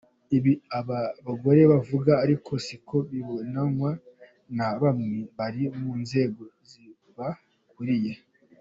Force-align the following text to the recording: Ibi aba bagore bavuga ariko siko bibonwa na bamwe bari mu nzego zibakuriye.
Ibi 0.37 0.53
aba 0.79 0.99
bagore 1.25 1.61
bavuga 1.71 2.11
ariko 2.23 2.51
siko 2.65 2.95
bibonwa 3.09 3.91
na 4.57 4.67
bamwe 4.81 5.19
bari 5.37 5.63
mu 5.79 5.91
nzego 6.03 6.43
zibakuriye. 6.69 8.13